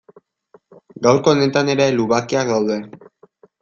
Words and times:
Gaurko 1.09 1.35
honetan 1.35 1.71
ere 1.77 1.89
lubakiak 2.01 2.53
daude. 2.57 2.83